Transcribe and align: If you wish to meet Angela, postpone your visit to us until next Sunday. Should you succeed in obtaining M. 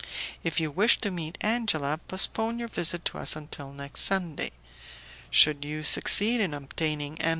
If 0.43 0.59
you 0.59 0.71
wish 0.71 0.97
to 1.01 1.11
meet 1.11 1.37
Angela, 1.41 1.99
postpone 2.07 2.57
your 2.57 2.69
visit 2.69 3.05
to 3.05 3.19
us 3.19 3.35
until 3.35 3.71
next 3.71 4.01
Sunday. 4.01 4.49
Should 5.29 5.63
you 5.63 5.83
succeed 5.83 6.41
in 6.41 6.55
obtaining 6.55 7.21
M. 7.21 7.29